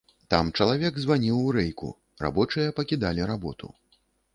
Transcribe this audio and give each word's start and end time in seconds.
Там 0.33 0.47
чалавек 0.63 0.97
званіў 1.03 1.37
у 1.49 1.53
рэйку, 1.59 1.93
рабочыя 2.29 2.77
пакідалі 2.81 3.33
работу. 3.35 3.75